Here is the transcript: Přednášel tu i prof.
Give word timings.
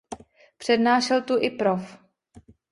Přednášel 0.57 1.21
tu 1.21 1.39
i 1.41 1.49
prof. 1.49 1.97